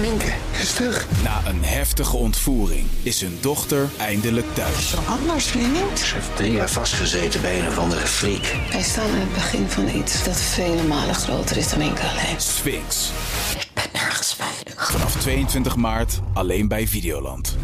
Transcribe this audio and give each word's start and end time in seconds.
Minke 0.00 0.32
is 0.60 0.72
terug. 0.72 1.06
Na 1.22 1.40
een 1.46 1.64
heftige 1.64 2.16
ontvoering 2.16 2.86
is 3.02 3.20
hun 3.20 3.38
dochter 3.40 3.88
eindelijk 3.96 4.46
thuis. 4.54 4.94
Anders 5.08 5.46
vriend. 5.46 5.98
Ze 5.98 6.14
heeft 6.14 6.36
drie 6.36 6.52
jaar 6.52 6.70
vastgezeten 6.70 7.40
bij 7.40 7.60
een 7.60 7.66
of 7.66 7.78
andere 7.78 8.06
freak. 8.06 8.56
Wij 8.70 8.82
staan 8.82 9.10
aan 9.10 9.18
het 9.18 9.32
begin 9.32 9.68
van 9.68 9.88
iets 9.88 10.24
dat 10.24 10.40
vele 10.40 10.82
malen 10.82 11.14
groter 11.14 11.56
is 11.56 11.68
dan 11.70 11.78
Minke 11.78 12.02
alleen. 12.02 12.40
Sphinx. 12.40 13.10
Ik 13.58 13.68
ben 13.74 13.84
nergens 13.92 14.34
veilig. 14.34 14.90
Vanaf 14.90 15.16
22 15.16 15.76
maart 15.76 16.20
alleen 16.32 16.68
bij 16.68 16.88
Videoland. 16.88 17.56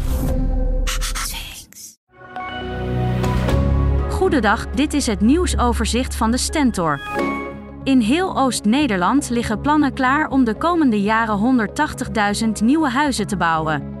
Goedendag, 4.09 4.67
dit 4.69 4.93
is 4.93 5.05
het 5.05 5.21
nieuwsoverzicht 5.21 6.15
van 6.15 6.31
de 6.31 6.37
Stentor. 6.37 7.01
In 7.85 7.99
heel 7.99 8.37
Oost-Nederland 8.37 9.29
liggen 9.29 9.61
plannen 9.61 9.93
klaar 9.93 10.29
om 10.29 10.43
de 10.43 10.55
komende 10.55 11.01
jaren 11.01 11.67
180.000 12.45 12.51
nieuwe 12.63 12.89
huizen 12.89 13.27
te 13.27 13.37
bouwen. 13.37 13.93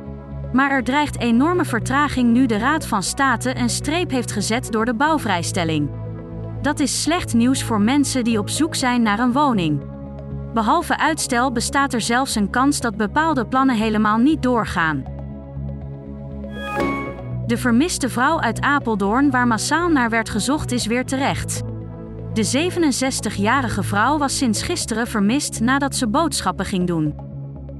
Maar 0.53 0.71
er 0.71 0.83
dreigt 0.83 1.19
enorme 1.19 1.65
vertraging 1.65 2.33
nu 2.33 2.45
de 2.45 2.57
Raad 2.57 2.87
van 2.87 3.03
State 3.03 3.57
een 3.57 3.69
streep 3.69 4.11
heeft 4.11 4.31
gezet 4.31 4.71
door 4.71 4.85
de 4.85 4.93
bouwvrijstelling. 4.93 5.89
Dat 6.61 6.79
is 6.79 7.01
slecht 7.01 7.33
nieuws 7.33 7.63
voor 7.63 7.81
mensen 7.81 8.23
die 8.23 8.39
op 8.39 8.49
zoek 8.49 8.75
zijn 8.75 9.01
naar 9.01 9.19
een 9.19 9.31
woning. 9.31 9.83
Behalve 10.53 10.97
uitstel 10.97 11.51
bestaat 11.51 11.93
er 11.93 12.01
zelfs 12.01 12.35
een 12.35 12.49
kans 12.49 12.81
dat 12.81 12.97
bepaalde 12.97 13.45
plannen 13.45 13.75
helemaal 13.75 14.17
niet 14.17 14.43
doorgaan. 14.43 15.03
De 17.45 17.57
vermiste 17.57 18.09
vrouw 18.09 18.39
uit 18.39 18.61
Apeldoorn, 18.61 19.31
waar 19.31 19.47
massaal 19.47 19.89
naar 19.89 20.09
werd 20.09 20.29
gezocht, 20.29 20.71
is 20.71 20.85
weer 20.85 21.05
terecht. 21.05 21.63
De 22.35 22.69
67-jarige 22.69 23.83
vrouw 23.83 24.17
was 24.17 24.37
sinds 24.37 24.63
gisteren 24.63 25.07
vermist 25.07 25.59
nadat 25.59 25.95
ze 25.95 26.07
boodschappen 26.07 26.65
ging 26.65 26.87
doen. 26.87 27.15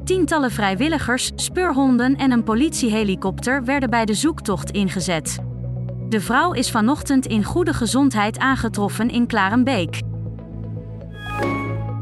Tientallen 0.04 0.52
vrijwilligers, 0.52 1.32
speurhonden 1.36 2.16
en 2.16 2.32
een 2.32 2.44
politiehelikopter 2.44 3.63
werden 3.63 3.90
bij 3.90 4.05
de 4.05 4.13
zoektocht 4.13 4.71
ingezet. 4.71 5.40
De 6.10 6.21
vrouw 6.21 6.52
is 6.52 6.71
vanochtend 6.71 7.26
in 7.26 7.43
goede 7.43 7.74
gezondheid 7.74 8.40
aangetroffen 8.40 9.10
in 9.10 9.27
Klarenbeek. 9.27 10.02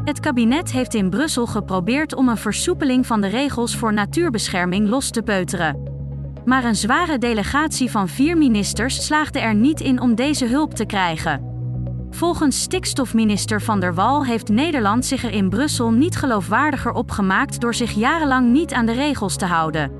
Het 0.03 0.19
kabinet 0.19 0.71
heeft 0.71 0.93
in 0.93 1.09
Brussel 1.09 1.45
geprobeerd 1.45 2.15
om 2.15 2.29
een 2.29 2.37
versoepeling 2.37 3.07
van 3.07 3.21
de 3.21 3.27
regels 3.27 3.75
voor 3.75 3.93
natuurbescherming 3.93 4.89
los 4.89 5.09
te 5.09 5.21
peuteren. 5.21 5.83
Maar 6.45 6.63
een 6.63 6.75
zware 6.75 7.17
delegatie 7.17 7.91
van 7.91 8.09
vier 8.09 8.37
ministers 8.37 9.05
slaagde 9.05 9.39
er 9.39 9.55
niet 9.55 9.81
in 9.81 10.01
om 10.01 10.15
deze 10.15 10.45
hulp 10.45 10.73
te 10.73 10.85
krijgen. 10.85 11.52
Volgens 12.13 12.61
stikstofminister 12.61 13.61
Van 13.61 13.79
der 13.79 13.93
Wal 13.93 14.25
heeft 14.25 14.49
Nederland 14.49 15.05
zich 15.05 15.23
er 15.23 15.31
in 15.31 15.49
Brussel 15.49 15.91
niet 15.91 16.15
geloofwaardiger 16.15 16.91
op 16.91 17.11
gemaakt 17.11 17.61
door 17.61 17.73
zich 17.73 17.91
jarenlang 17.91 18.51
niet 18.51 18.73
aan 18.73 18.85
de 18.85 18.91
regels 18.91 19.35
te 19.35 19.45
houden. 19.45 19.91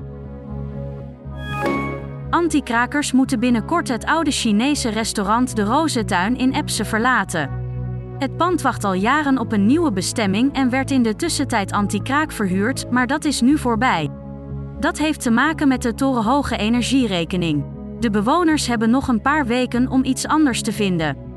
Antikrakers 2.30 3.12
moeten 3.12 3.40
binnenkort 3.40 3.88
het 3.88 4.04
oude 4.04 4.30
Chinese 4.30 4.88
restaurant 4.88 5.56
De 5.56 5.62
Rozentuin 5.62 6.36
in 6.36 6.52
Epse 6.52 6.84
verlaten. 6.84 7.50
Het 8.18 8.36
pand 8.36 8.62
wacht 8.62 8.84
al 8.84 8.94
jaren 8.94 9.38
op 9.38 9.52
een 9.52 9.66
nieuwe 9.66 9.92
bestemming 9.92 10.54
en 10.54 10.70
werd 10.70 10.90
in 10.90 11.02
de 11.02 11.16
tussentijd 11.16 11.72
antikraak 11.72 12.32
verhuurd, 12.32 12.90
maar 12.90 13.06
dat 13.06 13.24
is 13.24 13.40
nu 13.40 13.58
voorbij. 13.58 14.10
Dat 14.80 14.98
heeft 14.98 15.22
te 15.22 15.30
maken 15.30 15.68
met 15.68 15.82
de 15.82 15.94
torenhoge 15.94 16.56
energierekening. 16.56 17.64
De 18.00 18.10
bewoners 18.10 18.66
hebben 18.66 18.90
nog 18.90 19.08
een 19.08 19.20
paar 19.22 19.46
weken 19.46 19.88
om 19.88 20.04
iets 20.04 20.26
anders 20.26 20.62
te 20.62 20.72
vinden. 20.72 21.32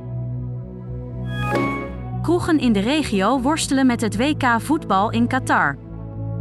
Kroegen 2.27 2.59
in 2.59 2.73
de 2.73 2.79
regio 2.79 3.41
worstelen 3.41 3.85
met 3.85 4.01
het 4.01 4.17
WK 4.17 4.61
voetbal 4.61 5.11
in 5.11 5.27
Qatar. 5.27 5.77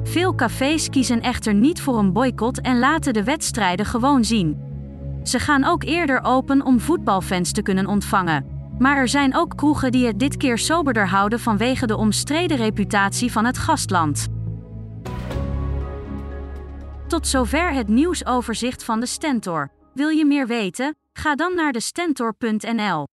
Veel 0.02 0.34
cafés 0.34 0.88
kiezen 0.88 1.20
echter 1.20 1.54
niet 1.54 1.80
voor 1.80 1.98
een 1.98 2.12
boycott 2.12 2.60
en 2.60 2.78
laten 2.78 3.12
de 3.12 3.24
wedstrijden 3.24 3.86
gewoon 3.86 4.24
zien. 4.24 4.60
Ze 5.22 5.38
gaan 5.38 5.64
ook 5.64 5.84
eerder 5.84 6.20
open 6.22 6.64
om 6.64 6.80
voetbalfans 6.80 7.52
te 7.52 7.62
kunnen 7.62 7.86
ontvangen. 7.86 8.46
Maar 8.78 8.96
er 8.96 9.08
zijn 9.08 9.36
ook 9.36 9.56
kroegen 9.56 9.92
die 9.92 10.06
het 10.06 10.18
dit 10.18 10.36
keer 10.36 10.58
soberder 10.58 11.08
houden 11.08 11.40
vanwege 11.40 11.86
de 11.86 11.96
omstreden 11.96 12.56
reputatie 12.56 13.32
van 13.32 13.44
het 13.44 13.58
gastland. 13.58 14.26
Tot 17.06 17.26
zover 17.26 17.72
het 17.72 17.88
nieuwsoverzicht 17.88 18.84
van 18.84 19.00
de 19.00 19.06
Stentor. 19.06 19.70
Wil 19.94 20.08
je 20.08 20.24
meer 20.24 20.46
weten? 20.46 20.96
Ga 21.12 21.34
dan 21.34 21.54
naar 21.54 21.72
de 21.72 21.80
stentor.nl. 21.80 23.06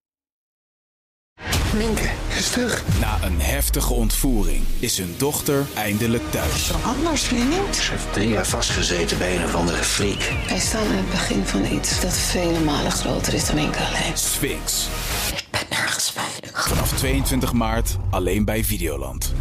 Minke 1.73 2.09
is 2.37 2.49
terug. 2.49 2.83
Na 2.99 3.17
een 3.23 3.41
heftige 3.41 3.93
ontvoering 3.93 4.63
is 4.79 4.97
hun 4.97 5.15
dochter 5.17 5.65
eindelijk 5.75 6.23
thuis. 6.31 6.71
Anders 6.83 7.21
vriend. 7.21 7.75
Ze 7.75 7.91
heeft 7.91 8.13
drie 8.13 8.29
jaar 8.29 8.45
vastgezeten 8.45 9.17
bij 9.17 9.35
een 9.35 9.43
of 9.43 9.55
andere 9.55 9.83
freak. 9.83 10.31
Wij 10.47 10.59
staan 10.59 10.87
aan 10.87 10.95
het 10.95 11.09
begin 11.09 11.45
van 11.45 11.65
iets 11.65 12.01
dat 12.01 12.17
vele 12.17 12.59
malen 12.59 12.91
groter 12.91 13.33
is 13.33 13.45
dan 13.45 13.55
Minke 13.55 13.79
alleen. 13.79 14.17
Sphinx. 14.17 14.87
Ik 15.35 15.45
ben 15.51 15.61
nergens 15.69 16.11
veilig. 16.11 16.67
Vanaf 16.67 16.91
22 16.93 17.53
maart 17.53 17.97
alleen 18.09 18.45
bij 18.45 18.63
Videoland. 18.63 19.33